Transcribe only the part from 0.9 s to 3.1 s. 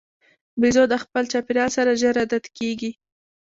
د خپل چاپېریال سره ژر عادت کېږي.